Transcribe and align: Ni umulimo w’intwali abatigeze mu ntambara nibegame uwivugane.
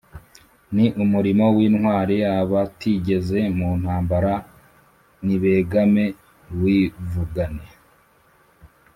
Ni 0.75 0.85
umulimo 1.03 1.45
w’intwali 1.55 2.17
abatigeze 2.39 3.39
mu 3.57 3.69
ntambara 3.79 4.33
nibegame 5.25 6.05
uwivugane. 6.51 7.65